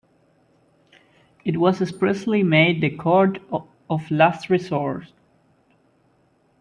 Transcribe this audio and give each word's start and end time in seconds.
It 1.45 1.57
was 1.57 1.79
expressly 1.79 2.41
made 2.41 2.81
the 2.81 2.89
court 2.89 3.37
of 3.51 4.09
last 4.09 4.49
resort. 4.49 5.13